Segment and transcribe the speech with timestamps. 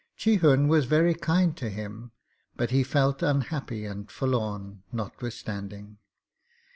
[0.17, 2.09] Chihun was very kind to him,
[2.55, 5.99] but he felt unhappy and forlorn notwithstanding.